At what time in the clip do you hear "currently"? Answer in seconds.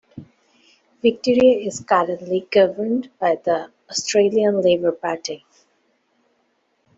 1.81-2.47